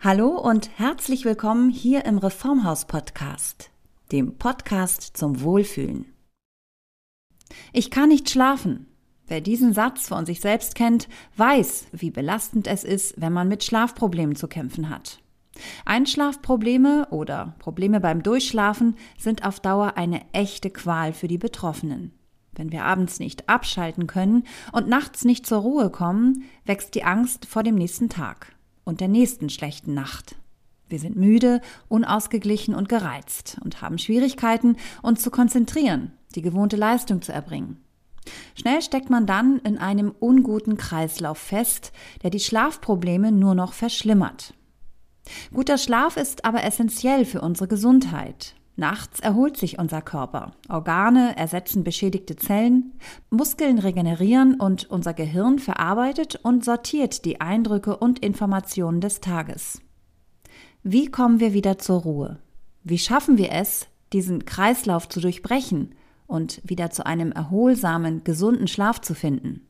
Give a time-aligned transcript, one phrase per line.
[0.00, 3.72] Hallo und herzlich willkommen hier im Reformhaus Podcast,
[4.12, 6.14] dem Podcast zum Wohlfühlen.
[7.72, 8.86] Ich kann nicht schlafen.
[9.26, 13.64] Wer diesen Satz von sich selbst kennt, weiß, wie belastend es ist, wenn man mit
[13.64, 15.18] Schlafproblemen zu kämpfen hat.
[15.84, 22.12] Einschlafprobleme oder Probleme beim Durchschlafen sind auf Dauer eine echte Qual für die Betroffenen.
[22.52, 27.46] Wenn wir abends nicht abschalten können und nachts nicht zur Ruhe kommen, wächst die Angst
[27.46, 28.54] vor dem nächsten Tag
[28.88, 30.36] und der nächsten schlechten Nacht.
[30.88, 37.20] Wir sind müde, unausgeglichen und gereizt und haben Schwierigkeiten, uns zu konzentrieren, die gewohnte Leistung
[37.20, 37.84] zu erbringen.
[38.54, 44.54] Schnell steckt man dann in einem unguten Kreislauf fest, der die Schlafprobleme nur noch verschlimmert.
[45.52, 48.54] Guter Schlaf ist aber essentiell für unsere Gesundheit.
[48.78, 50.52] Nachts erholt sich unser Körper.
[50.68, 52.92] Organe ersetzen beschädigte Zellen,
[53.28, 59.80] Muskeln regenerieren und unser Gehirn verarbeitet und sortiert die Eindrücke und Informationen des Tages.
[60.84, 62.38] Wie kommen wir wieder zur Ruhe?
[62.84, 65.96] Wie schaffen wir es, diesen Kreislauf zu durchbrechen
[66.28, 69.66] und wieder zu einem erholsamen, gesunden Schlaf zu finden?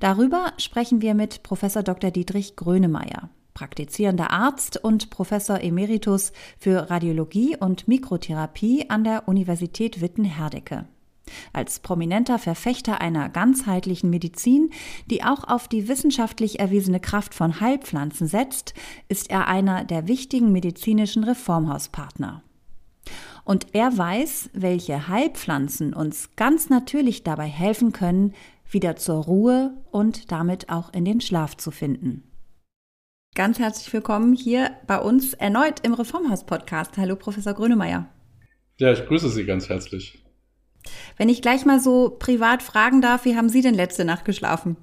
[0.00, 2.10] Darüber sprechen wir mit Professor Dr.
[2.10, 10.86] Dietrich Grönemeyer praktizierender Arzt und Professor Emeritus für Radiologie und Mikrotherapie an der Universität Witten-Herdecke.
[11.52, 14.70] Als prominenter Verfechter einer ganzheitlichen Medizin,
[15.06, 18.74] die auch auf die wissenschaftlich erwiesene Kraft von Heilpflanzen setzt,
[19.08, 22.42] ist er einer der wichtigen medizinischen Reformhauspartner.
[23.44, 28.34] Und er weiß, welche Heilpflanzen uns ganz natürlich dabei helfen können,
[28.68, 32.29] wieder zur Ruhe und damit auch in den Schlaf zu finden.
[33.36, 36.98] Ganz herzlich willkommen hier bei uns erneut im Reformhaus-Podcast.
[36.98, 38.08] Hallo, Professor Grönemeyer.
[38.78, 40.18] Ja, ich grüße Sie ganz herzlich.
[41.16, 44.76] Wenn ich gleich mal so privat fragen darf, wie haben Sie denn letzte Nacht geschlafen?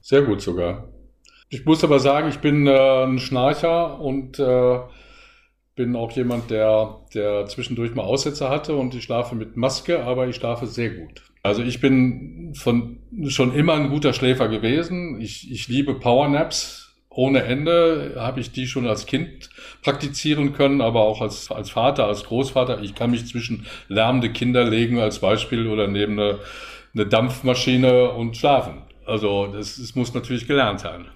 [0.00, 0.88] Sehr gut sogar.
[1.48, 4.80] Ich muss aber sagen, ich bin äh, ein Schnarcher und äh,
[5.76, 10.26] bin auch jemand, der, der zwischendurch mal Aussätze hatte und ich schlafe mit Maske, aber
[10.26, 11.22] ich schlafe sehr gut.
[11.44, 15.20] Also ich bin von, schon immer ein guter Schläfer gewesen.
[15.20, 19.50] Ich, ich liebe Powernaps ohne Ende habe ich die schon als Kind
[19.82, 22.80] praktizieren können, aber auch als, als Vater, als Großvater.
[22.82, 26.38] Ich kann mich zwischen lärmende Kinder legen als Beispiel oder neben eine,
[26.94, 28.82] eine Dampfmaschine und schlafen.
[29.06, 31.06] Also das, das muss natürlich gelernt sein.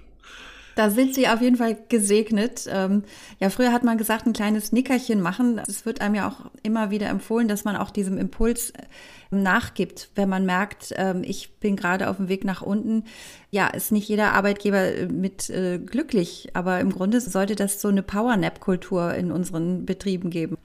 [0.77, 2.69] Da sind Sie auf jeden Fall gesegnet.
[2.71, 3.03] Ähm,
[3.41, 5.59] ja, früher hat man gesagt, ein kleines Nickerchen machen.
[5.67, 8.83] Es wird einem ja auch immer wieder empfohlen, dass man auch diesem Impuls äh,
[9.31, 13.05] nachgibt, wenn man merkt, ähm, ich bin gerade auf dem Weg nach unten.
[13.51, 17.89] Ja, ist nicht jeder Arbeitgeber äh, mit äh, glücklich, aber im Grunde sollte das so
[17.89, 20.59] eine Powernap-Kultur in unseren Betrieben geben.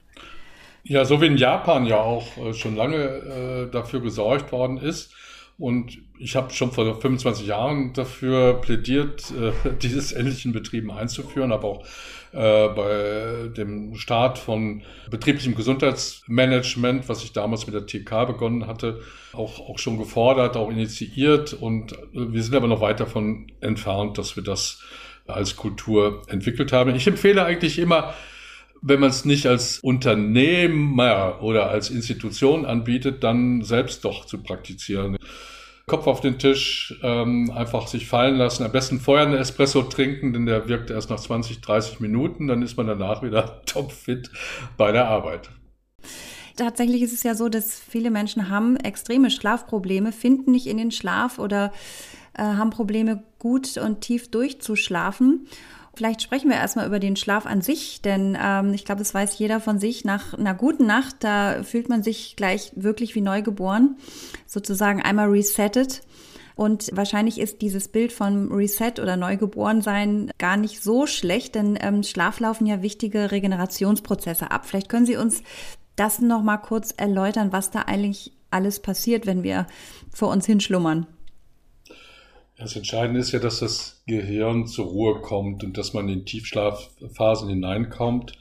[0.84, 5.14] Ja, so wie in Japan ja auch äh, schon lange dafür gesorgt worden ist
[5.62, 11.52] und ich habe schon vor 25 Jahren dafür plädiert, äh, dieses endlich in Betrieben einzuführen,
[11.52, 11.84] aber auch
[12.32, 19.02] äh, bei dem Start von betrieblichem Gesundheitsmanagement, was ich damals mit der TK begonnen hatte,
[19.32, 21.52] auch, auch schon gefordert, auch initiiert.
[21.52, 24.82] Und wir sind aber noch weit davon entfernt, dass wir das
[25.28, 26.92] als Kultur entwickelt haben.
[26.96, 28.14] Ich empfehle eigentlich immer,
[28.80, 35.16] wenn man es nicht als Unternehmer oder als Institution anbietet, dann selbst doch zu praktizieren.
[35.92, 38.64] Kopf auf den Tisch, ähm, einfach sich fallen lassen.
[38.64, 42.46] Am besten vorher einen Espresso trinken, denn der wirkt erst nach 20, 30 Minuten.
[42.46, 44.30] Dann ist man danach wieder topfit
[44.78, 45.50] bei der Arbeit.
[46.56, 50.92] Tatsächlich ist es ja so, dass viele Menschen haben extreme Schlafprobleme, finden nicht in den
[50.92, 51.74] Schlaf oder
[52.32, 55.46] äh, haben Probleme, gut und tief durchzuschlafen.
[55.94, 59.38] Vielleicht sprechen wir erstmal über den Schlaf an sich, denn ähm, ich glaube, das weiß
[59.38, 60.04] jeder von sich.
[60.04, 63.96] Nach einer guten Nacht, da fühlt man sich gleich wirklich wie neu geboren,
[64.46, 66.02] sozusagen einmal resettet.
[66.54, 72.02] Und wahrscheinlich ist dieses Bild von Reset oder Neugeborensein gar nicht so schlecht, denn ähm,
[72.02, 74.66] Schlaf laufen ja wichtige Regenerationsprozesse ab.
[74.66, 75.42] Vielleicht können Sie uns
[75.96, 79.66] das noch mal kurz erläutern, was da eigentlich alles passiert, wenn wir
[80.12, 81.06] vor uns hinschlummern.
[82.62, 87.48] Das Entscheidende ist ja, dass das Gehirn zur Ruhe kommt und dass man in Tiefschlafphasen
[87.48, 88.34] hineinkommt,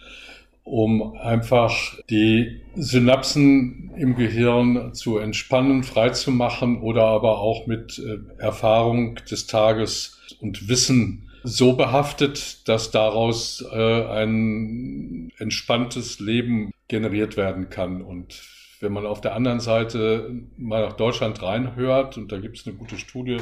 [0.64, 9.16] um einfach die Synapsen im Gehirn zu entspannen, freizumachen oder aber auch mit äh, Erfahrung
[9.30, 18.04] des Tages und Wissen so behaftet, dass daraus äh, ein entspanntes Leben generiert werden kann.
[18.04, 18.44] Und
[18.82, 22.76] wenn man auf der anderen Seite mal nach Deutschland reinhört, und da gibt es eine
[22.76, 23.40] gute Studie,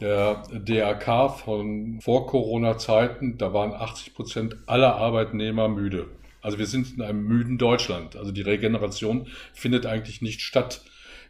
[0.00, 6.08] der DRK von vor Corona-Zeiten, da waren 80 Prozent aller Arbeitnehmer müde.
[6.40, 8.16] Also wir sind in einem müden Deutschland.
[8.16, 10.82] Also die Regeneration findet eigentlich nicht statt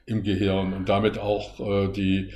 [0.06, 2.30] im Gehirn und damit auch äh, die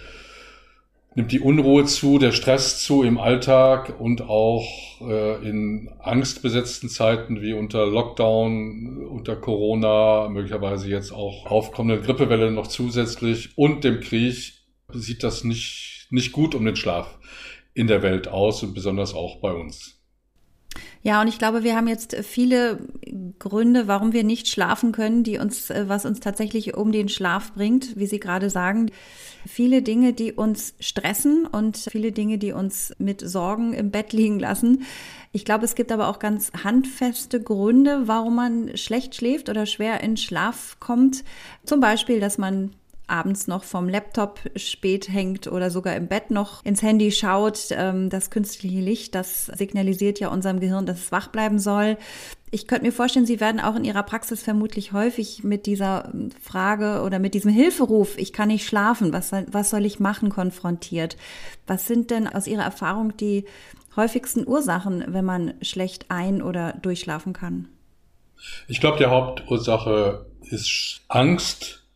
[1.19, 7.43] nimmt die Unruhe zu, der Stress zu im Alltag und auch äh, in angstbesetzten Zeiten
[7.43, 14.53] wie unter Lockdown, unter Corona, möglicherweise jetzt auch aufkommende Grippewelle noch zusätzlich und dem Krieg
[14.93, 17.19] sieht das nicht, nicht gut um den Schlaf
[17.75, 19.99] in der Welt aus und besonders auch bei uns.
[21.03, 22.81] Ja, und ich glaube, wir haben jetzt viele
[23.39, 27.53] Gründe, warum wir nicht schlafen können, die uns, äh, was uns tatsächlich um den Schlaf
[27.55, 28.91] bringt, wie Sie gerade sagen.
[29.47, 34.39] Viele Dinge, die uns stressen und viele Dinge, die uns mit Sorgen im Bett liegen
[34.39, 34.83] lassen.
[35.33, 40.01] Ich glaube, es gibt aber auch ganz handfeste Gründe, warum man schlecht schläft oder schwer
[40.03, 41.23] in Schlaf kommt.
[41.65, 42.75] Zum Beispiel, dass man
[43.09, 47.69] abends noch vom Laptop spät hängt oder sogar im Bett noch ins Handy schaut.
[47.71, 51.97] Ähm, das künstliche Licht, das signalisiert ja unserem Gehirn, dass es wach bleiben soll.
[52.51, 57.03] Ich könnte mir vorstellen, Sie werden auch in Ihrer Praxis vermutlich häufig mit dieser Frage
[57.03, 61.17] oder mit diesem Hilferuf, ich kann nicht schlafen, was, was soll ich machen, konfrontiert.
[61.67, 63.45] Was sind denn aus Ihrer Erfahrung die
[63.97, 67.69] häufigsten Ursachen, wenn man schlecht ein- oder durchschlafen kann?
[68.69, 71.88] Ich glaube, die Hauptursache ist Angst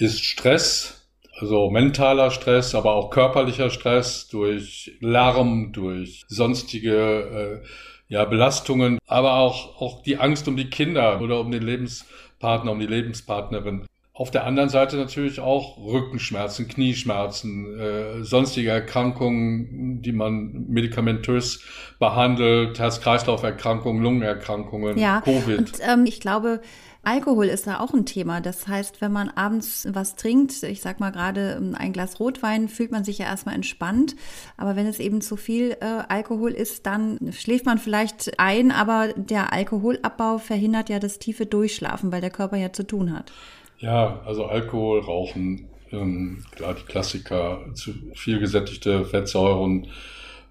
[0.00, 1.06] ist Stress,
[1.38, 7.68] also mentaler Stress, aber auch körperlicher Stress durch Lärm, durch sonstige äh,
[8.08, 12.80] ja, Belastungen, aber auch, auch die Angst um die Kinder oder um den Lebenspartner, um
[12.80, 13.86] die Lebenspartnerin.
[14.18, 21.62] Auf der anderen Seite natürlich auch Rückenschmerzen, Knieschmerzen, äh, sonstige Erkrankungen, die man medikamentös
[22.00, 25.58] behandelt, Herz-Kreislauf-Erkrankungen, Lungenerkrankungen, ja, Covid.
[25.58, 26.60] Und, ähm, ich glaube,
[27.04, 28.40] Alkohol ist da auch ein Thema.
[28.40, 32.68] Das heißt, wenn man abends was trinkt, ich sag mal gerade ähm, ein Glas Rotwein,
[32.68, 34.16] fühlt man sich ja erstmal entspannt.
[34.56, 39.12] Aber wenn es eben zu viel äh, Alkohol ist, dann schläft man vielleicht ein, aber
[39.14, 43.30] der Alkoholabbau verhindert ja das tiefe Durchschlafen, weil der Körper ja zu tun hat.
[43.78, 49.88] Ja, also Alkohol, Rauchen, ähm, klar die Klassiker, zu viel gesättigte Fettsäuren,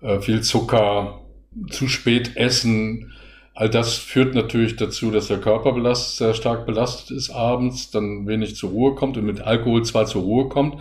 [0.02, 1.22] äh, viel Zucker,
[1.70, 3.14] zu spät essen,
[3.58, 8.28] All das führt natürlich dazu, dass der Körper belastet, sehr stark belastet ist abends, dann
[8.28, 10.80] wenig zur Ruhe kommt und mit Alkohol zwar zur Ruhe kommt,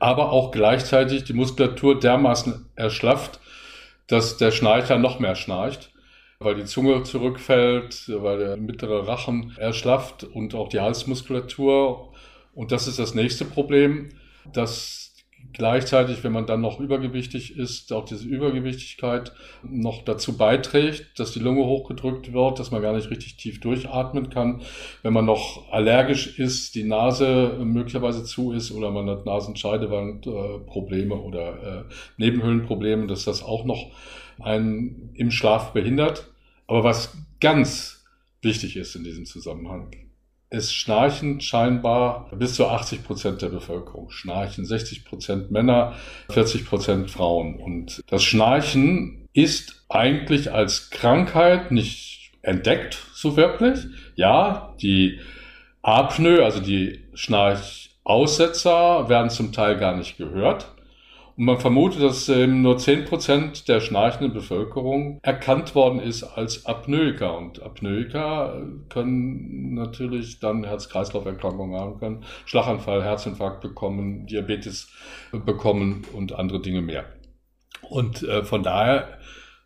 [0.00, 3.38] aber auch gleichzeitig die Muskulatur dermaßen erschlafft,
[4.08, 5.92] dass der Schnarcher noch mehr schnarcht,
[6.38, 12.12] weil die Zunge zurückfällt, weil der mittlere Rachen erschlafft und auch die Halsmuskulatur.
[12.54, 14.10] Und das ist das nächste Problem,
[14.52, 15.06] dass
[15.52, 21.38] gleichzeitig, wenn man dann noch übergewichtig ist, auch diese Übergewichtigkeit noch dazu beiträgt, dass die
[21.38, 24.62] Lunge hochgedrückt wird, dass man gar nicht richtig tief durchatmen kann.
[25.02, 31.62] Wenn man noch allergisch ist, die Nase möglicherweise zu ist oder man hat Nasenscheidewandprobleme oder
[31.62, 31.84] äh,
[32.18, 33.92] Nebenhöhlenprobleme, dass das auch noch
[34.40, 36.28] einen im Schlaf behindert.
[36.66, 38.04] Aber was ganz
[38.42, 39.90] wichtig ist in diesem Zusammenhang,
[40.48, 44.10] es schnarchen scheinbar bis zu 80 Prozent der Bevölkerung.
[44.10, 45.94] Schnarchen 60 Prozent Männer,
[46.30, 47.56] 40 Prozent Frauen.
[47.56, 53.80] Und das Schnarchen ist eigentlich als Krankheit nicht entdeckt, so wirklich.
[54.14, 55.18] Ja, die
[55.82, 60.75] Apnoe, also die Schnarchaussetzer, werden zum Teil gar nicht gehört.
[61.36, 66.64] Und man vermutet, dass ähm, nur zehn Prozent der schnarchenden Bevölkerung erkannt worden ist als
[66.64, 67.36] Apnoiker.
[67.36, 74.90] Und Apnoiker können natürlich dann Herz-Kreislauf-Erkrankungen haben können, Schlaganfall, Herzinfarkt bekommen, Diabetes
[75.44, 77.04] bekommen und andere Dinge mehr.
[77.82, 79.18] Und äh, von daher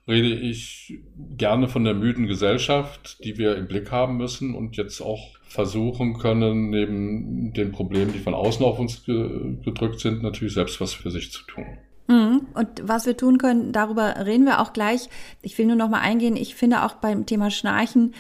[0.09, 1.01] rede ich
[1.37, 6.19] gerne von der müden Gesellschaft, die wir im Blick haben müssen und jetzt auch versuchen
[6.19, 10.95] können, neben den Problemen, die von außen auf uns ge gedrückt sind, natürlich selbst was
[10.95, 11.65] für sich zu tun.
[12.09, 12.47] Mhm.
[12.55, 15.09] Und was wir tun können, darüber reden wir auch gleich.
[15.43, 16.37] Ich will nur noch mal eingehen.
[16.37, 18.15] Ich finde auch beim Thema Schnarchen,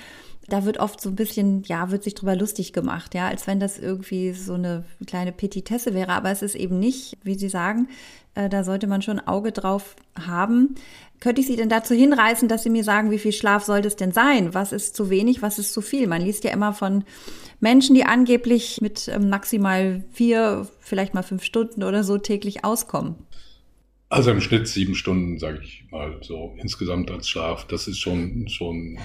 [0.52, 3.60] da wird oft so ein bisschen, ja, wird sich drüber lustig gemacht, ja, als wenn
[3.60, 6.12] das irgendwie so eine kleine Petitesse wäre.
[6.12, 7.88] Aber es ist eben nicht, wie Sie sagen,
[8.34, 10.74] äh, da sollte man schon ein Auge drauf haben.
[11.20, 13.96] Könnte ich Sie denn dazu hinreißen, dass Sie mir sagen, wie viel Schlaf sollte es
[13.96, 14.54] denn sein?
[14.54, 16.06] Was ist zu wenig, was ist zu viel?
[16.06, 17.04] Man liest ja immer von
[17.60, 23.16] Menschen, die angeblich mit ähm, maximal vier, vielleicht mal fünf Stunden oder so täglich auskommen.
[24.12, 27.64] Also im Schnitt sieben Stunden, sage ich mal so insgesamt als Schlaf.
[27.68, 28.98] Das ist schon schon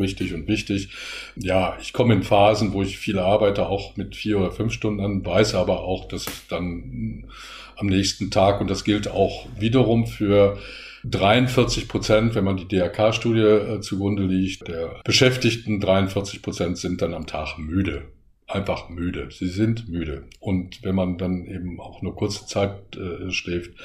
[0.00, 0.88] richtig und wichtig.
[1.36, 5.00] Ja, ich komme in Phasen, wo ich viel arbeite, auch mit vier oder fünf Stunden
[5.00, 7.30] an, weiß aber auch, dass ich dann
[7.76, 10.58] am nächsten Tag und das gilt auch wiederum für
[11.04, 17.14] 43 Prozent, wenn man die DRK-Studie äh, zugrunde liegt, der Beschäftigten, 43 Prozent sind dann
[17.14, 18.02] am Tag müde.
[18.48, 19.28] Einfach müde.
[19.30, 20.26] Sie sind müde.
[20.40, 23.78] Und wenn man dann eben auch nur kurze Zeit äh, schläft,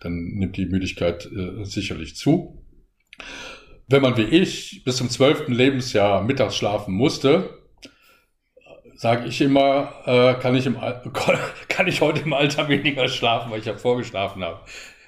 [0.00, 2.62] dann nimmt die Müdigkeit äh, sicherlich zu.
[3.88, 7.58] Wenn man wie ich bis zum zwölften Lebensjahr mittags schlafen musste,
[8.96, 10.76] sage ich immer, äh, kann, ich im,
[11.68, 14.60] kann ich heute im Alter weniger schlafen, weil ich ja vorgeschlafen habe.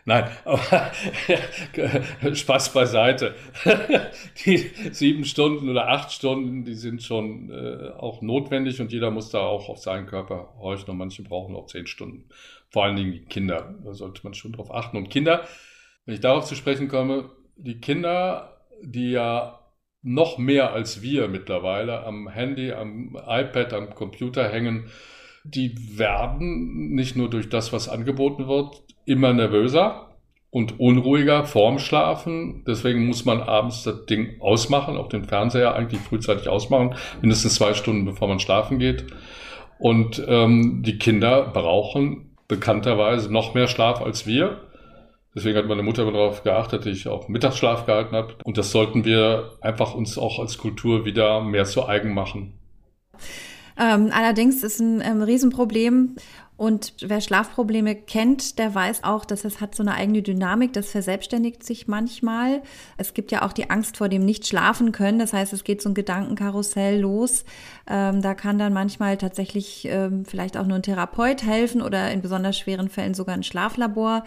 [0.06, 0.92] Nein, aber
[2.34, 3.34] Spaß beiseite.
[4.44, 4.58] die
[4.92, 9.40] sieben Stunden oder acht Stunden, die sind schon äh, auch notwendig und jeder muss da
[9.40, 12.28] auch auf seinen Körper horchen und manche brauchen auch zehn Stunden.
[12.68, 14.99] Vor allen Dingen die Kinder, da sollte man schon drauf achten.
[14.99, 15.46] Und Kinder,
[16.04, 19.61] wenn ich darauf zu sprechen komme, die Kinder, die ja
[20.02, 24.90] noch mehr als wir mittlerweile am Handy, am iPad, am Computer hängen,
[25.45, 30.17] die werden nicht nur durch das, was angeboten wird, immer nervöser
[30.51, 32.65] und unruhiger vorm Schlafen.
[32.67, 37.75] Deswegen muss man abends das Ding ausmachen, auch den Fernseher eigentlich frühzeitig ausmachen, mindestens zwei
[37.75, 39.05] Stunden bevor man schlafen geht.
[39.79, 44.61] Und ähm, die Kinder brauchen bekannterweise noch mehr Schlaf als wir.
[45.35, 48.35] Deswegen hat meine Mutter darauf geachtet, dass ich auch Mittagsschlaf gehalten habe.
[48.45, 52.55] Und das sollten wir einfach uns auch als Kultur wieder mehr zu eigen machen.
[53.76, 56.16] Ähm, allerdings ist ein ähm, Riesenproblem
[56.56, 60.88] und wer Schlafprobleme kennt, der weiß auch, dass es hat so eine eigene Dynamik, das
[60.90, 62.62] verselbstständigt sich manchmal.
[62.96, 65.18] Es gibt ja auch die Angst vor dem Nicht-Schlafen können.
[65.18, 67.44] Das heißt, es geht so ein Gedankenkarussell los.
[67.88, 72.23] Ähm, da kann dann manchmal tatsächlich ähm, vielleicht auch nur ein Therapeut helfen oder in
[72.23, 74.23] besonders schweren Fällen sogar ein Schlaflabor.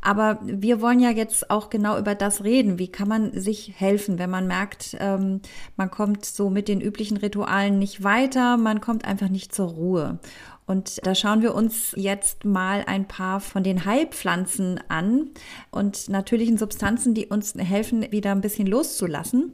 [0.00, 2.78] Aber wir wollen ja jetzt auch genau über das reden.
[2.78, 5.42] Wie kann man sich helfen, wenn man merkt, ähm,
[5.76, 10.20] man kommt so mit den üblichen Ritualen nicht weiter, man kommt einfach nicht zur Ruhe.
[10.66, 15.30] Und da schauen wir uns jetzt mal ein paar von den Heilpflanzen an
[15.70, 19.52] und natürlichen Substanzen, die uns helfen, wieder ein bisschen loszulassen.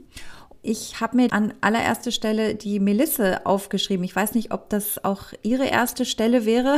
[0.65, 4.05] Ich habe mir an allererster Stelle die Melisse aufgeschrieben.
[4.05, 6.77] Ich weiß nicht, ob das auch Ihre erste Stelle wäre.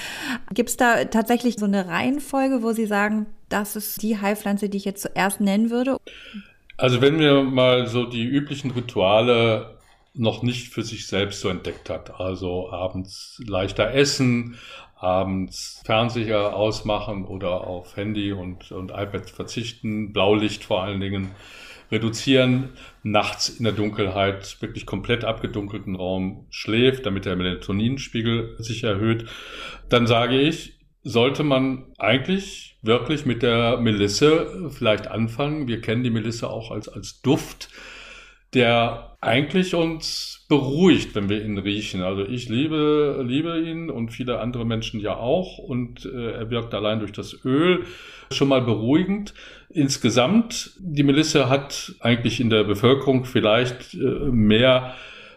[0.52, 4.78] Gibt es da tatsächlich so eine Reihenfolge, wo Sie sagen, das ist die Heilpflanze, die
[4.78, 5.96] ich jetzt zuerst nennen würde?
[6.76, 9.78] Also wenn wir mal so die üblichen Rituale
[10.20, 12.20] noch nicht für sich selbst so entdeckt hat.
[12.20, 14.58] Also abends leichter essen,
[14.96, 21.30] abends Fernseher ausmachen oder auf Handy und, und iPad verzichten, Blaulicht vor allen Dingen
[21.90, 22.68] reduzieren,
[23.02, 29.24] nachts in der Dunkelheit wirklich komplett abgedunkelten Raum schläft, damit der Melatoninspiegel sich erhöht,
[29.88, 35.66] dann sage ich, sollte man eigentlich wirklich mit der Melisse vielleicht anfangen.
[35.66, 37.70] Wir kennen die Melisse auch als, als Duft
[38.54, 42.02] der eigentlich uns beruhigt, wenn wir ihn riechen.
[42.02, 46.74] Also ich liebe, liebe ihn und viele andere Menschen ja auch und äh, er wirkt
[46.74, 47.84] allein durch das Öl
[48.32, 49.34] schon mal beruhigend.
[49.68, 54.94] Insgesamt, die Melisse hat eigentlich in der Bevölkerung vielleicht äh, mehr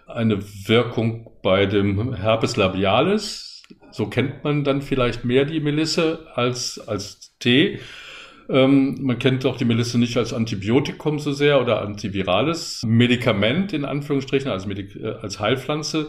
[0.08, 3.64] eine Wirkung bei dem Herpes labialis.
[3.92, 7.80] So kennt man dann vielleicht mehr die Melisse als, als Tee.
[8.50, 13.86] Ähm, man kennt auch die Melisse nicht als Antibiotikum so sehr oder antivirales Medikament in
[13.86, 16.08] Anführungsstrichen, als, Medik äh, als Heilpflanze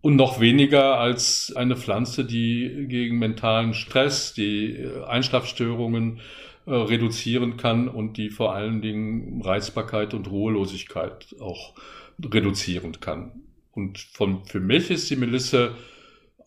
[0.00, 6.20] und noch weniger als eine Pflanze, die gegen mentalen Stress, die äh, Einschlafstörungen
[6.66, 11.74] äh, reduzieren kann und die vor allen Dingen Reizbarkeit und Ruhelosigkeit auch
[12.22, 13.32] reduzieren kann.
[13.72, 15.72] Und von, für mich ist die Melisse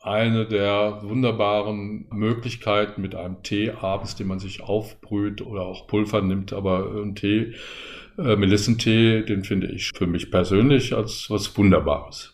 [0.08, 6.22] eine der wunderbaren Möglichkeiten mit einem Tee abends, den man sich aufbrüht oder auch Pulver
[6.22, 7.54] nimmt, aber ein Tee,
[8.18, 12.34] äh, Melissentee, den finde ich für mich persönlich als was Wunderbares.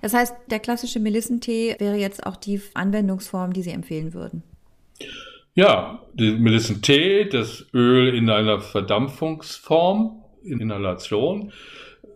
[0.00, 4.42] Das heißt, der klassische Melissentee wäre jetzt auch die Anwendungsform, die Sie empfehlen würden.
[5.54, 11.52] Ja, der Melissentee, das Öl in einer Verdampfungsform, in Inhalation,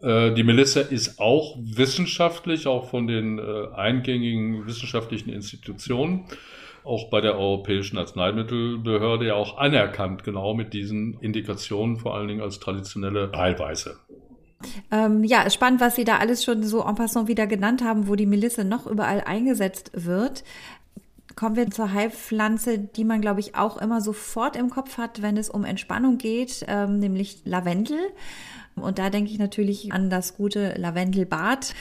[0.03, 6.25] äh, die Melisse ist auch wissenschaftlich, auch von den äh, eingängigen wissenschaftlichen Institutionen,
[6.85, 12.41] auch bei der Europäischen Arzneimittelbehörde ja auch anerkannt, genau mit diesen Indikationen, vor allen Dingen
[12.41, 13.97] als traditionelle Heilweise.
[14.91, 18.15] Ähm, ja, spannend, was Sie da alles schon so en passant wieder genannt haben, wo
[18.15, 20.45] die Melisse noch überall eingesetzt wird.
[21.37, 25.37] Kommen wir zur Heilpflanze, die man, glaube ich, auch immer sofort im Kopf hat, wenn
[25.37, 27.99] es um Entspannung geht, ähm, nämlich Lavendel.
[28.77, 31.75] Und da denke ich natürlich an das gute Lavendelbad.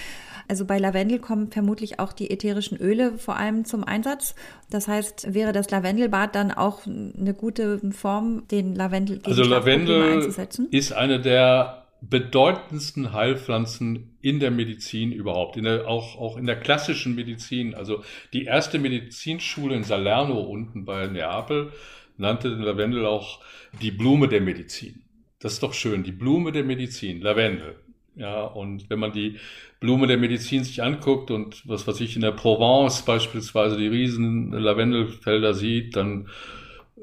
[0.47, 4.35] Also bei Lavendel kommen vermutlich auch die ätherischen Öle vor allem zum Einsatz.
[4.69, 10.11] Das heißt, wäre das Lavendelbad dann auch eine gute Form, den Lavendel gegen Also Lavendel
[10.11, 10.67] einzusetzen?
[10.71, 16.59] ist eine der bedeutendsten Heilpflanzen in der Medizin überhaupt, in der, auch, auch in der
[16.59, 17.75] klassischen Medizin.
[17.75, 21.71] Also die erste Medizinschule in Salerno unten bei Neapel
[22.17, 23.39] nannte den Lavendel auch
[23.81, 25.03] die Blume der Medizin.
[25.41, 26.03] Das ist doch schön.
[26.03, 27.75] Die Blume der Medizin, Lavendel.
[28.15, 29.37] Ja, und wenn man die
[29.79, 34.51] Blume der Medizin sich anguckt und was, was ich in der Provence beispielsweise die riesen
[34.51, 36.29] Lavendelfelder sieht, dann,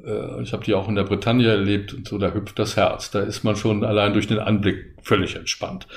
[0.04, 3.10] äh, ich habe die auch in der Bretagne erlebt und so, da hüpft das Herz.
[3.10, 5.88] Da ist man schon allein durch den Anblick völlig entspannt.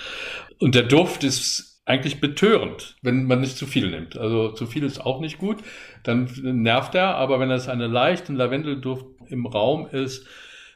[0.59, 4.17] Und der Duft ist eigentlich betörend, wenn man nicht zu viel nimmt.
[4.17, 5.57] Also zu viel ist auch nicht gut,
[6.03, 10.25] dann nervt er, aber wenn es einen leichten Lavendelduft im Raum ist,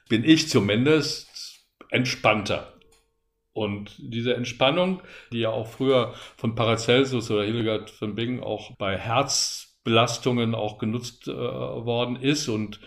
[0.09, 1.34] bin ich zumindest
[1.89, 2.73] entspannter.
[3.53, 5.01] Und diese Entspannung,
[5.31, 11.29] die ja auch früher von Paracelsus oder Hildegard von Bingen auch bei Herzbelastungen auch genutzt
[11.29, 12.81] äh, worden ist und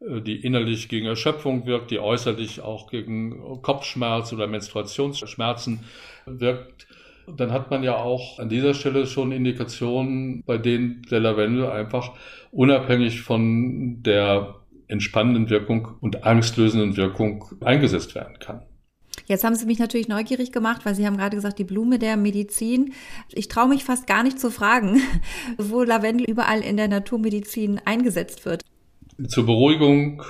[0.00, 5.84] äh, die innerlich gegen Erschöpfung wirkt, die äußerlich auch gegen Kopfschmerz oder Menstruationsschmerzen
[6.26, 6.88] wirkt,
[7.36, 12.12] dann hat man ja auch an dieser Stelle schon Indikationen, bei denen der Lavendel einfach
[12.50, 14.59] unabhängig von der
[14.90, 18.62] entspannenden Wirkung und angstlösenden Wirkung eingesetzt werden kann.
[19.26, 22.16] Jetzt haben Sie mich natürlich neugierig gemacht, weil Sie haben gerade gesagt, die Blume der
[22.16, 22.94] Medizin.
[23.32, 25.00] Ich traue mich fast gar nicht zu fragen,
[25.58, 28.62] wo Lavendel überall in der Naturmedizin eingesetzt wird.
[29.28, 30.22] Zur Beruhigung,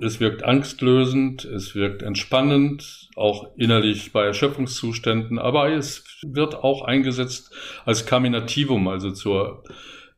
[0.00, 7.52] es wirkt angstlösend, es wirkt entspannend, auch innerlich bei Erschöpfungszuständen, aber es wird auch eingesetzt
[7.84, 9.62] als Kaminativum, also zur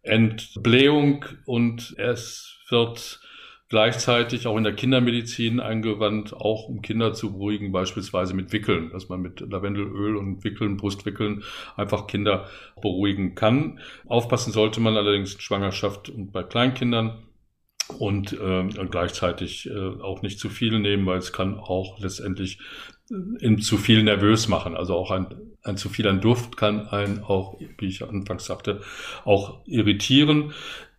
[0.03, 3.21] Entblähung und es wird
[3.75, 9.09] gleichzeitig auch in der Kindermedizin eingewandt, auch um Kinder zu beruhigen, beispielsweise mit Wickeln, dass
[9.09, 11.43] man mit Lavendelöl und Wickeln, Brustwickeln
[11.75, 12.47] einfach Kinder
[12.81, 13.81] beruhigen kann.
[14.07, 17.25] Aufpassen sollte man allerdings in Schwangerschaft und bei Kleinkindern
[17.99, 22.61] und äh, gleichzeitig äh, auch nicht zu viel nehmen, weil es kann auch letztendlich
[23.11, 24.77] äh, in zu viel nervös machen.
[24.77, 25.27] Also auch ein,
[25.65, 28.83] ein zu viel an Duft kann einen auch, wie ich anfangs sagte,
[29.25, 30.53] auch irritieren.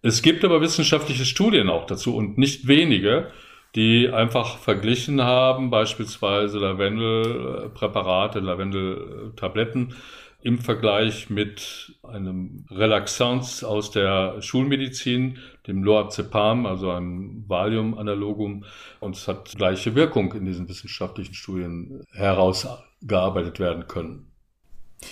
[0.06, 3.32] Es gibt aber wissenschaftliche Studien auch dazu und nicht wenige,
[3.74, 9.96] die einfach verglichen haben, beispielsweise Lavendelpräparate, Lavendeltabletten
[10.44, 18.64] im Vergleich mit einem Relaxans aus der Schulmedizin, dem Lorazepam, also einem Valium-Analogum.
[19.00, 24.35] Und es hat gleiche Wirkung in diesen wissenschaftlichen Studien herausgearbeitet werden können.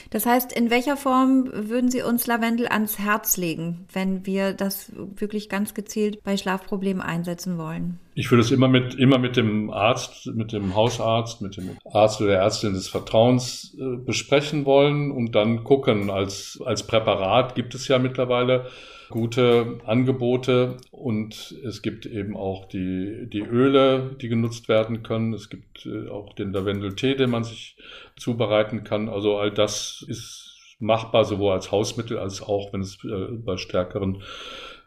[0.09, 4.91] Das heißt, in welcher Form würden Sie uns Lavendel ans Herz legen, wenn wir das
[4.95, 7.99] wirklich ganz gezielt bei Schlafproblemen einsetzen wollen?
[8.15, 12.21] Ich würde es immer mit, immer mit dem Arzt, mit dem Hausarzt, mit dem Arzt
[12.21, 16.09] oder der Ärztin des Vertrauens äh, besprechen wollen und dann gucken.
[16.11, 18.67] Als, als Präparat gibt es ja mittlerweile
[19.13, 25.33] gute Angebote und es gibt eben auch die, die Öle, die genutzt werden können.
[25.33, 27.77] Es gibt äh, auch den Lavendeltee, den man sich
[28.17, 29.09] zubereiten kann.
[29.09, 34.23] Also all das ist machbar, sowohl als Hausmittel als auch, wenn es äh, bei stärkeren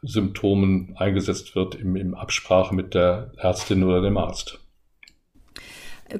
[0.02, 4.58] Symptomen eingesetzt wird, im, im Absprache mit der Ärztin oder dem Arzt.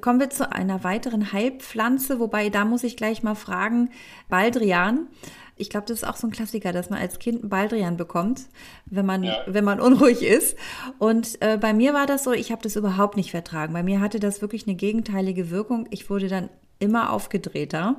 [0.01, 3.91] Kommen wir zu einer weiteren Heilpflanze, wobei da muss ich gleich mal fragen,
[4.29, 5.09] Baldrian.
[5.57, 8.43] Ich glaube, das ist auch so ein Klassiker, dass man als Kind einen Baldrian bekommt,
[8.85, 9.39] wenn man, ja.
[9.47, 10.57] wenn man unruhig ist.
[10.99, 13.73] Und äh, bei mir war das so, ich habe das überhaupt nicht vertragen.
[13.73, 15.87] Bei mir hatte das wirklich eine gegenteilige Wirkung.
[15.91, 17.97] Ich wurde dann immer aufgedrehter.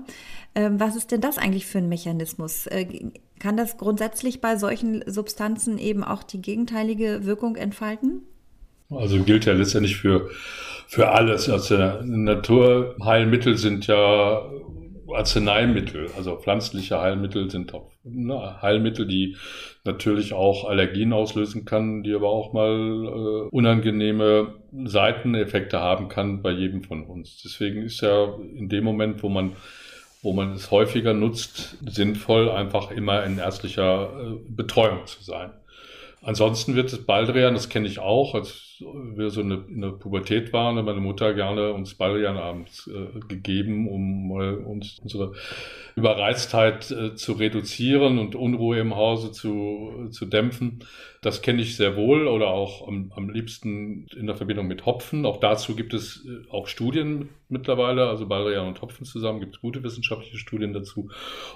[0.56, 2.67] Ähm, was ist denn das eigentlich für ein Mechanismus?
[2.67, 8.22] Äh, kann das grundsätzlich bei solchen Substanzen eben auch die gegenteilige Wirkung entfalten?
[8.89, 10.30] Also gilt ja letztendlich für,
[10.88, 11.50] für alles.
[11.50, 14.41] Also Naturheilmittel sind ja
[15.13, 19.38] Arzneimittel, also pflanzliche Heilmittel sind auch ne, Heilmittel, die
[19.84, 26.52] natürlich auch Allergien auslösen kann, die aber auch mal äh, unangenehme Seiteneffekte haben kann bei
[26.52, 27.41] jedem von uns.
[27.43, 29.54] Deswegen ist ja in dem Moment, wo man
[30.24, 35.52] wo man es häufiger nutzt, sinnvoll, einfach immer in ärztlicher äh, Betreuung zu sein.
[36.22, 40.78] Ansonsten wird es Baldrian, das kenne ich auch, als wir so in der Pubertät waren,
[40.78, 45.34] hat meine Mutter gerne uns Baldrian abends äh, gegeben, um mal uns unsere
[45.96, 50.80] Überreiztheit äh, zu reduzieren und Unruhe im Hause zu, zu dämpfen.
[51.22, 55.26] Das kenne ich sehr wohl oder auch am, am liebsten in der Verbindung mit Hopfen.
[55.26, 59.62] Auch dazu gibt es äh, auch Studien mittlerweile, also Baldrian und Hopfen zusammen gibt es
[59.62, 61.10] gute wissenschaftliche Studien dazu.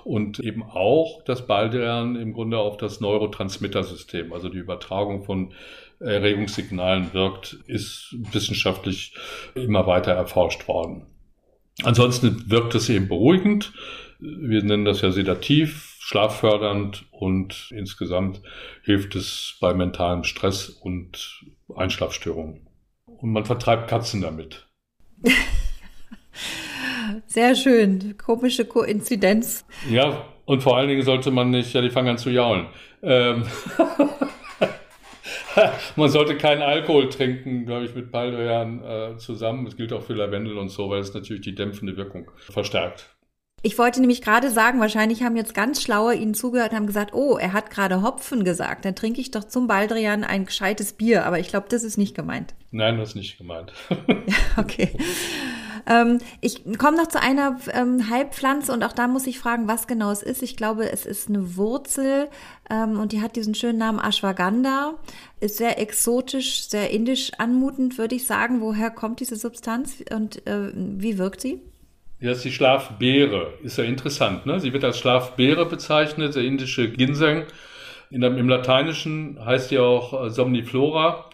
[0.04, 5.54] Und eben auch das Baldrian im Grunde auf das Neurotransmittersystem, also die Übertragung von
[6.02, 9.14] Erregungssignalen wirkt, ist wissenschaftlich
[9.56, 11.06] immer weiter erforscht worden.
[11.84, 13.74] Ansonsten wirkt es eben beruhigend.
[14.20, 18.42] Wir nennen das ja sedativ, schlaffördernd und insgesamt
[18.84, 21.44] hilft es bei mentalem Stress und
[21.76, 22.68] Einschlafstörungen.
[23.06, 24.68] Und man vertreibt Katzen damit.
[27.26, 28.16] Sehr schön.
[28.18, 29.66] Komische Koinzidenz.
[29.90, 32.68] Ja, und vor allen Dingen sollte man nicht, ja, die fangen an zu jaulen.
[33.02, 33.46] Ähm
[35.96, 39.66] man sollte keinen Alkohol trinken, glaube ich, mit Baldrian äh, zusammen.
[39.66, 43.16] Das gilt auch für Lavendel und so, weil es natürlich die dämpfende Wirkung verstärkt.
[43.64, 47.14] Ich wollte nämlich gerade sagen, wahrscheinlich haben jetzt ganz schlaue Ihnen zugehört und haben gesagt,
[47.14, 51.26] oh, er hat gerade Hopfen gesagt, dann trinke ich doch zum Baldrian ein gescheites Bier.
[51.26, 52.56] Aber ich glaube, das ist nicht gemeint.
[52.72, 53.72] Nein, das ist nicht gemeint.
[54.58, 54.90] okay.
[55.88, 59.88] Ähm, ich komme noch zu einer ähm, Heilpflanze und auch da muss ich fragen, was
[59.88, 60.42] genau es ist.
[60.42, 62.30] Ich glaube, es ist eine Wurzel
[62.70, 64.96] ähm, und die hat diesen schönen Namen Ashwagandha.
[65.40, 68.62] Ist sehr exotisch, sehr indisch anmutend, würde ich sagen.
[68.62, 71.62] Woher kommt diese Substanz und äh, wie wirkt sie?
[72.20, 73.54] Ja, ist die Schlafbeere.
[73.64, 74.46] Ist ja interessant.
[74.46, 74.60] Ne?
[74.60, 77.46] Sie wird als Schlafbeere bezeichnet, der indische Ginseng.
[78.12, 81.31] In, Im Lateinischen heißt sie auch äh, Somniflora.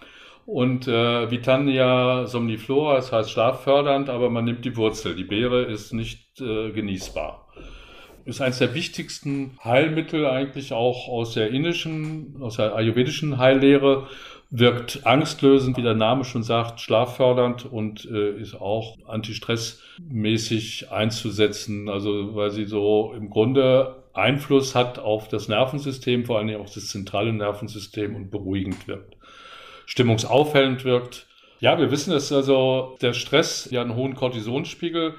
[0.48, 5.14] Und äh, Vitania somniflora, das heißt schlaffördernd, aber man nimmt die Wurzel.
[5.14, 7.50] Die Beere ist nicht äh, genießbar.
[8.24, 14.08] Ist eines der wichtigsten Heilmittel eigentlich auch aus der indischen, aus der ayurvedischen Heillehre
[14.50, 21.90] wirkt angstlösend, wie der Name schon sagt, schlaffördernd und äh, ist auch antistressmäßig einzusetzen.
[21.90, 26.88] Also weil sie so im Grunde Einfluss hat auf das Nervensystem, vor allem auf das
[26.88, 29.17] zentrale Nervensystem und beruhigend wirkt.
[29.88, 31.26] Stimmungsaufhellend wirkt.
[31.60, 35.16] Ja, wir wissen es also, der Stress ja einen hohen Cortisonspiegel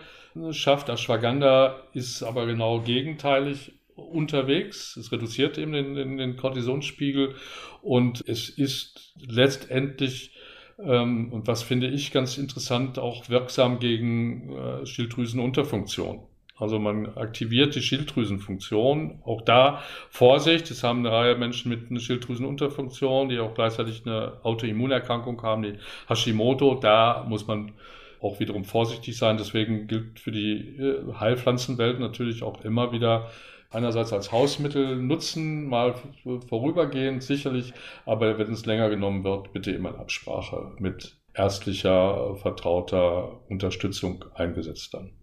[0.52, 0.88] schafft.
[0.88, 4.96] Ashwagandha ist aber genau gegenteilig unterwegs.
[4.96, 7.35] Es reduziert eben den, den, den Cortisonspiegel
[7.83, 10.37] und es ist letztendlich
[10.78, 16.20] ähm, und was finde ich ganz interessant, auch wirksam gegen äh, Schilddrüsenunterfunktion.
[16.59, 19.21] Also man aktiviert die Schilddrüsenfunktion.
[19.25, 24.38] Auch da Vorsicht, es haben eine Reihe Menschen mit einer Schilddrüsenunterfunktion, die auch gleichzeitig eine
[24.42, 25.75] Autoimmunerkrankung haben, die
[26.09, 26.75] Hashimoto.
[26.75, 27.73] Da muss man
[28.21, 29.37] auch wiederum vorsichtig sein.
[29.37, 33.31] Deswegen gilt für die äh, Heilpflanzenwelt natürlich auch immer wieder
[33.71, 35.94] einerseits als Hausmittel nutzen, mal
[36.49, 37.75] vorübergehend sicherlich,
[38.07, 44.94] aber wenn es länger genommen wird, bitte immer in Absprache mit ärztlicher, vertrauter Unterstützung eingesetzt
[44.94, 45.17] dann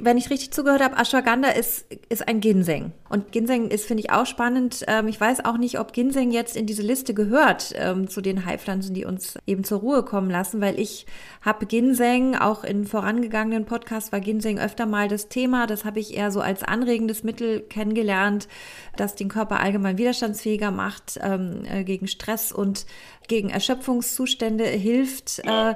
[0.00, 2.92] wenn ich richtig zugehört habe, Ashwagandha ist, ist ein Ginseng.
[3.10, 4.84] Und Ginseng ist, finde ich, auch spannend.
[4.88, 8.46] Ähm, ich weiß auch nicht, ob Ginseng jetzt in diese Liste gehört ähm, zu den
[8.46, 11.06] Heilpflanzen, die uns eben zur Ruhe kommen lassen, weil ich
[11.42, 15.66] habe Ginseng, auch in vorangegangenen Podcasts war Ginseng öfter mal das Thema.
[15.66, 18.48] Das habe ich eher so als anregendes Mittel kennengelernt,
[18.96, 22.86] das den Körper allgemein widerstandsfähiger macht, ähm, äh, gegen Stress und
[23.28, 25.40] gegen Erschöpfungszustände hilft.
[25.40, 25.74] Äh,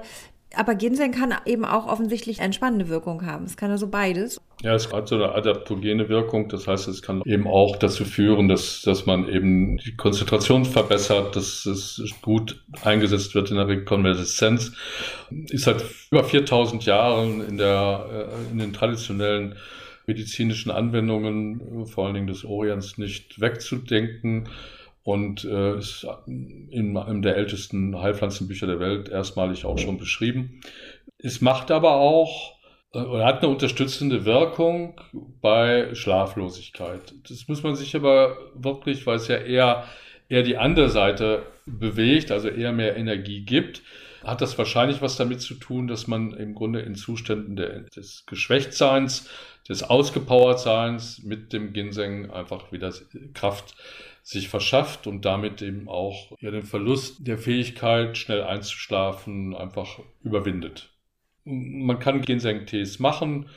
[0.57, 3.45] aber Ginseng kann eben auch offensichtlich entspannende Wirkung haben.
[3.45, 4.40] Es kann also beides.
[4.62, 6.49] Ja, es hat so eine adaptogene Wirkung.
[6.49, 11.37] Das heißt, es kann eben auch dazu führen, dass, dass man eben die Konzentration verbessert,
[11.37, 14.73] dass es gut eingesetzt wird in der Rekonvaleszenz.
[15.51, 19.57] Ist seit über 4000 Jahren in der, äh, in den traditionellen
[20.07, 24.49] medizinischen Anwendungen, vor allen Dingen des Orients, nicht wegzudenken
[25.07, 30.61] und äh, ist in einem der ältesten Heilpflanzenbücher der Welt erstmalig auch schon beschrieben.
[31.16, 32.57] Es macht aber auch
[32.92, 35.01] äh, hat eine unterstützende Wirkung
[35.40, 37.14] bei Schlaflosigkeit.
[37.29, 39.85] Das muss man sich aber wirklich, weil es ja eher,
[40.29, 43.83] eher die andere Seite bewegt, also eher mehr Energie gibt,
[44.25, 48.25] hat das wahrscheinlich was damit zu tun, dass man im Grunde in Zuständen der, des
[48.27, 49.31] Geschwächtseins,
[49.69, 52.92] des Ausgepowertseins mit dem Ginseng einfach wieder
[53.35, 53.77] Kraft
[54.27, 60.91] sich verschafft und damit eben auch ja, den Verlust der Fähigkeit, schnell einzuschlafen, einfach überwindet.
[61.45, 63.49] Man kann Ginseng-Tees machen,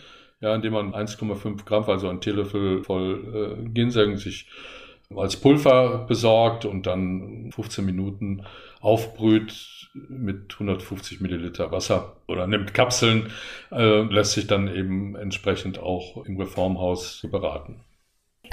[0.42, 4.46] ja, indem man 1,5 Gramm, also ein Teelöffel voll äh, Ginseng sich
[5.16, 8.46] als Pulver besorgt und dann 15 Minuten
[8.80, 13.32] aufbrüht mit 150 Milliliter Wasser oder nimmt Kapseln,
[13.72, 17.82] äh, lässt sich dann eben entsprechend auch im Reformhaus beraten.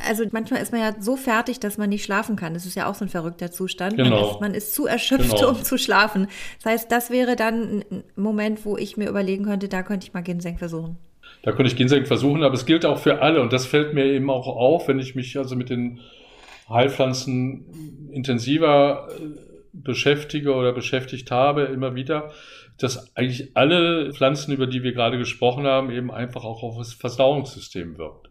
[0.05, 2.55] Also manchmal ist man ja so fertig, dass man nicht schlafen kann.
[2.55, 3.97] Das ist ja auch so ein verrückter Zustand.
[3.97, 4.11] Genau.
[4.11, 5.51] Man, ist, man ist zu erschöpft, genau.
[5.51, 6.29] um zu schlafen.
[6.63, 10.15] Das heißt, das wäre dann ein Moment, wo ich mir überlegen könnte, da könnte ich
[10.15, 10.99] mal Ginseng versuchen.
[11.43, 13.41] Da könnte ich Ginseng versuchen, aber es gilt auch für alle.
[13.41, 16.01] Und das fällt mir eben auch auf, wenn ich mich also mit den
[16.69, 22.33] Heilpflanzen intensiver äh, beschäftige oder beschäftigt habe, immer wieder,
[22.79, 26.93] dass eigentlich alle Pflanzen, über die wir gerade gesprochen haben, eben einfach auch auf das
[26.93, 28.26] Verdauungssystem wirkt.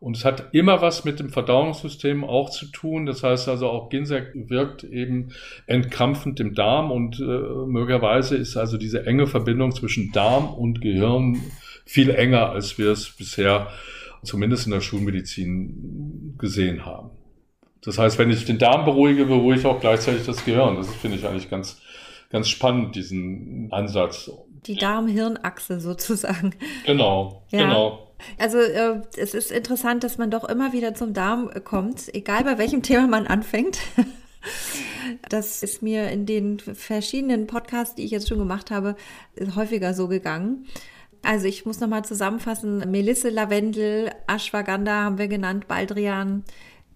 [0.00, 3.06] Und es hat immer was mit dem Verdauungssystem auch zu tun.
[3.06, 5.30] Das heißt also auch Ginseng wirkt eben
[5.66, 11.40] entkrampfend im Darm und äh, möglicherweise ist also diese enge Verbindung zwischen Darm und Gehirn
[11.84, 13.68] viel enger, als wir es bisher
[14.22, 17.10] zumindest in der Schulmedizin gesehen haben.
[17.82, 20.76] Das heißt, wenn ich den Darm beruhige, beruhige ich auch gleichzeitig das Gehirn.
[20.76, 21.80] Das finde ich eigentlich ganz,
[22.30, 24.30] ganz spannend, diesen Ansatz.
[24.66, 26.54] Die Darm-Hirn-Achse sozusagen.
[26.84, 27.60] Genau, ja.
[27.60, 28.07] genau.
[28.38, 32.58] Also äh, es ist interessant, dass man doch immer wieder zum Darm kommt, egal bei
[32.58, 33.78] welchem Thema man anfängt.
[35.28, 38.94] Das ist mir in den verschiedenen Podcasts, die ich jetzt schon gemacht habe,
[39.56, 40.66] häufiger so gegangen.
[41.22, 42.90] Also ich muss nochmal zusammenfassen.
[42.90, 46.44] Melisse, Lavendel, Ashwagandha haben wir genannt, Baldrian,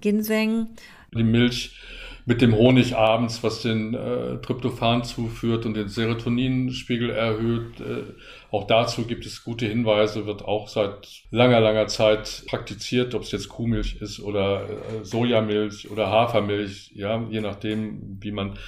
[0.01, 0.69] Ginseng.
[1.15, 1.77] Die Milch
[2.25, 7.81] mit dem Honig abends, was den äh, Tryptophan zuführt und den Serotoninspiegel erhöht.
[7.81, 8.15] Äh,
[8.53, 13.33] Auch dazu gibt es gute Hinweise, wird auch seit langer, langer Zeit praktiziert, ob es
[13.33, 18.59] jetzt Kuhmilch ist oder äh, Sojamilch oder Hafermilch, ja, je nachdem, wie man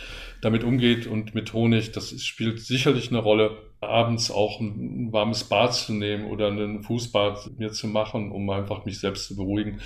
[0.40, 1.92] damit umgeht und mit Honig.
[1.92, 7.59] Das spielt sicherlich eine Rolle abends auch ein warmes Bad zu nehmen oder einen Fußbad
[7.59, 9.81] mir zu machen, um einfach mich selbst zu beruhigen.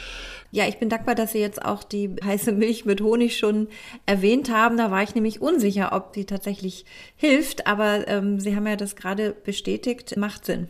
[0.51, 3.69] Ja, ich bin dankbar, dass Sie jetzt auch die heiße Milch mit Honig schon
[4.07, 4.79] erwähnt haben.
[4.79, 8.97] Da war ich nämlich unsicher, ob die tatsächlich hilft, aber ähm, Sie haben ja das
[8.97, 10.69] gerade bestätigt, macht Sinn.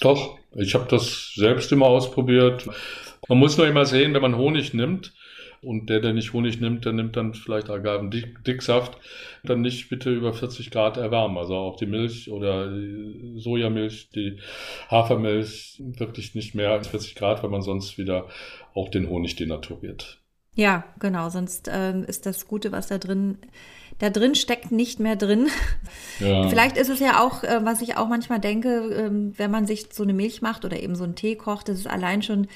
[0.00, 2.66] Doch, ich habe das selbst immer ausprobiert.
[3.28, 5.12] Man muss nur immer sehen, wenn man Honig nimmt,
[5.62, 8.98] und der, der nicht Honig nimmt, der nimmt dann vielleicht Agavendicksaft,
[9.42, 11.38] dann nicht bitte über 40 Grad erwärmen.
[11.38, 14.38] Also auch die Milch oder die Sojamilch, die
[14.90, 18.28] Hafermilch wirklich nicht mehr als 40 Grad, weil man sonst wieder
[18.74, 20.20] auch den Honig denaturiert.
[20.54, 23.38] Ja, genau, sonst ähm, ist das Gute, was da drin
[23.98, 25.48] da drin steckt nicht mehr drin.
[26.18, 26.48] Ja.
[26.48, 29.88] Vielleicht ist es ja auch, äh, was ich auch manchmal denke, ähm, wenn man sich
[29.92, 32.46] so eine Milch macht oder eben so einen Tee kocht, das ist allein schon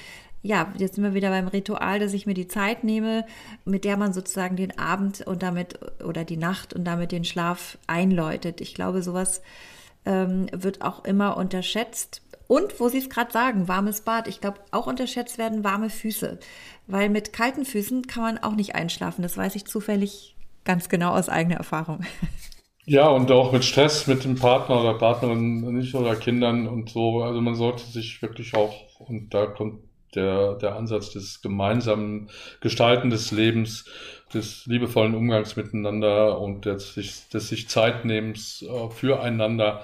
[0.43, 3.25] ja, jetzt sind wir wieder beim Ritual, dass ich mir die Zeit nehme,
[3.63, 7.77] mit der man sozusagen den Abend und damit oder die Nacht und damit den Schlaf
[7.85, 8.59] einläutet.
[8.59, 9.41] Ich glaube, sowas
[10.05, 12.21] ähm, wird auch immer unterschätzt.
[12.47, 14.27] Und wo Sie es gerade sagen, warmes Bad.
[14.27, 16.39] Ich glaube, auch unterschätzt werden warme Füße.
[16.87, 19.21] Weil mit kalten Füßen kann man auch nicht einschlafen.
[19.21, 22.01] Das weiß ich zufällig ganz genau aus eigener Erfahrung.
[22.85, 27.21] Ja, und auch mit Stress mit dem Partner oder Partnerin nicht oder Kindern und so.
[27.21, 29.81] Also man sollte sich wirklich auch, und da kommt
[30.15, 33.85] der, der Ansatz des gemeinsamen Gestalten des Lebens,
[34.33, 39.83] des liebevollen Umgangs miteinander und des sich, des sich Zeitnehmens äh, füreinander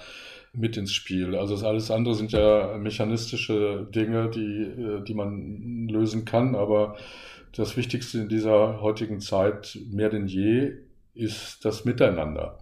[0.53, 1.35] mit ins Spiel.
[1.35, 6.97] Also das alles andere sind ja mechanistische Dinge, die, äh, die man lösen kann, aber
[7.55, 10.73] das Wichtigste in dieser heutigen Zeit mehr denn je
[11.13, 12.59] ist das Miteinander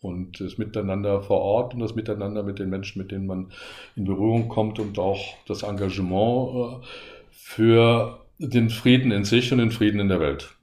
[0.00, 3.52] und das Miteinander vor Ort und das Miteinander mit den Menschen, mit denen man
[3.96, 6.86] in Berührung kommt und auch das Engagement äh,
[7.30, 10.54] für den Frieden in sich und den Frieden in der Welt.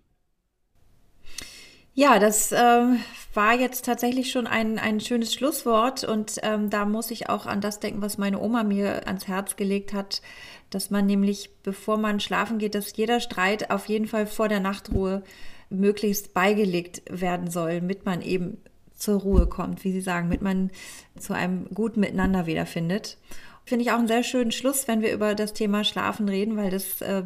[1.95, 2.99] Ja, das ähm,
[3.33, 7.61] war jetzt tatsächlich schon ein, ein schönes Schlusswort und ähm, da muss ich auch an
[7.61, 10.21] das denken, was meine Oma mir ans Herz gelegt hat,
[10.69, 14.59] dass man nämlich, bevor man schlafen geht, dass jeder Streit auf jeden Fall vor der
[14.59, 15.23] Nachtruhe
[15.69, 18.57] möglichst beigelegt werden soll, damit man eben
[18.95, 20.71] zur Ruhe kommt, wie Sie sagen, damit man
[21.17, 23.17] zu einem guten Miteinander wiederfindet.
[23.65, 26.69] Finde ich auch einen sehr schönen Schluss, wenn wir über das Thema Schlafen reden, weil
[26.69, 27.23] das äh,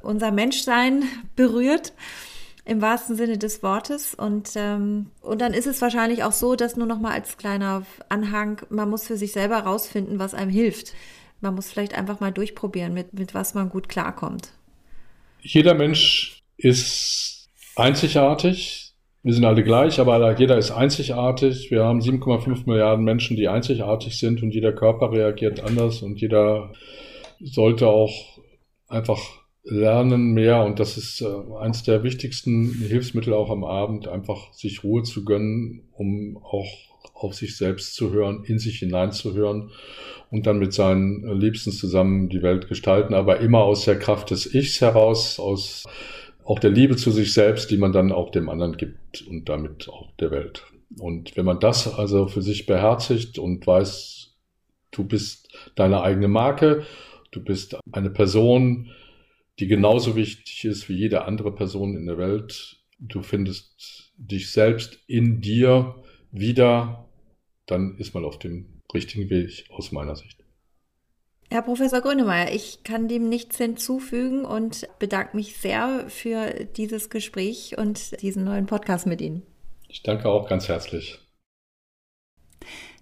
[0.00, 1.04] unser Menschsein
[1.36, 1.92] berührt
[2.68, 4.14] im wahrsten Sinne des Wortes.
[4.14, 7.84] Und, ähm, und dann ist es wahrscheinlich auch so, dass nur noch mal als kleiner
[8.10, 10.92] Anhang, man muss für sich selber rausfinden, was einem hilft.
[11.40, 14.50] Man muss vielleicht einfach mal durchprobieren, mit, mit was man gut klarkommt.
[15.40, 18.92] Jeder Mensch ist einzigartig.
[19.22, 21.70] Wir sind alle gleich, aber jeder ist einzigartig.
[21.70, 26.72] Wir haben 7,5 Milliarden Menschen, die einzigartig sind und jeder Körper reagiert anders und jeder
[27.40, 28.38] sollte auch
[28.88, 29.20] einfach
[29.70, 31.26] lernen mehr und das ist äh,
[31.60, 36.68] eines der wichtigsten Hilfsmittel auch am Abend, einfach sich Ruhe zu gönnen, um auch
[37.14, 39.70] auf sich selbst zu hören, in sich hineinzuhören
[40.30, 44.52] und dann mit seinen Liebsten zusammen die Welt gestalten, aber immer aus der Kraft des
[44.54, 45.84] Ichs heraus, aus
[46.44, 49.88] auch der Liebe zu sich selbst, die man dann auch dem anderen gibt und damit
[49.88, 50.64] auch der Welt.
[50.98, 54.34] Und wenn man das also für sich beherzigt und weiß,
[54.90, 56.84] du bist deine eigene Marke,
[57.32, 58.90] du bist eine Person,
[59.58, 64.98] die genauso wichtig ist wie jede andere Person in der Welt, du findest dich selbst
[65.06, 67.08] in dir wieder,
[67.66, 70.38] dann ist man auf dem richtigen Weg aus meiner Sicht.
[71.50, 77.78] Herr Professor Grönemeyer, ich kann dem nichts hinzufügen und bedanke mich sehr für dieses Gespräch
[77.78, 79.42] und diesen neuen Podcast mit Ihnen.
[79.88, 81.18] Ich danke auch ganz herzlich.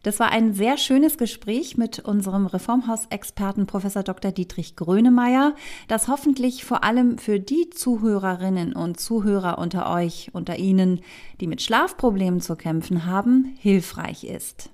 [0.07, 4.31] Das war ein sehr schönes Gespräch mit unserem Reformhausexperten Professor Dr.
[4.31, 5.57] Dietrich Grönemeyer,
[5.89, 11.01] das hoffentlich vor allem für die Zuhörerinnen und Zuhörer unter euch, unter Ihnen,
[11.41, 14.71] die mit Schlafproblemen zu kämpfen haben, hilfreich ist.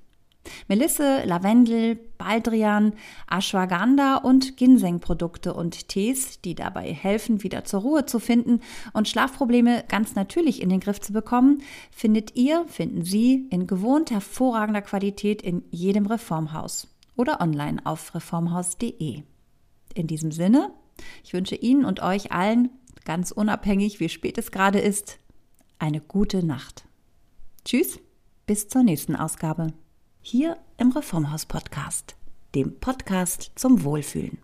[0.68, 2.94] Melisse, Lavendel, Baldrian,
[3.30, 8.60] Ashwagandha und Ginseng-Produkte und Tees, die dabei helfen, wieder zur Ruhe zu finden
[8.92, 14.10] und Schlafprobleme ganz natürlich in den Griff zu bekommen, findet ihr, finden Sie in gewohnt
[14.10, 19.22] hervorragender Qualität in jedem Reformhaus oder online auf reformhaus.de.
[19.94, 20.70] In diesem Sinne,
[21.24, 22.70] ich wünsche Ihnen und euch allen,
[23.04, 25.18] ganz unabhängig wie spät es gerade ist,
[25.78, 26.84] eine gute Nacht.
[27.64, 27.98] Tschüss,
[28.46, 29.72] bis zur nächsten Ausgabe
[30.22, 32.14] hier im Reformhaus Podcast,
[32.54, 34.38] dem Podcast zum Wohlfühlen.